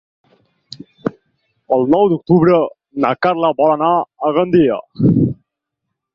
[1.77, 2.57] El nou d'octubre
[3.05, 3.93] na Carla vol anar
[4.31, 4.81] a Gandia.